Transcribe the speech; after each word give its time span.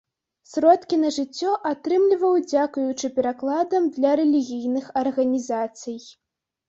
Сродкі 0.51 0.95
на 1.01 1.09
жыццё 1.17 1.51
атрымліваў 1.71 2.33
дзякуючы 2.51 3.11
перакладам 3.21 3.83
для 3.99 4.17
рэлігійных 4.23 4.85
арганізацый. 5.03 5.97